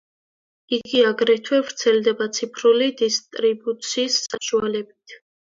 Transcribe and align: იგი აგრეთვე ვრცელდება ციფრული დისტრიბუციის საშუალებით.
იგი 0.77 1.01
აგრეთვე 1.09 1.59
ვრცელდება 1.67 2.27
ციფრული 2.37 2.87
დისტრიბუციის 3.03 4.19
საშუალებით. 4.25 5.19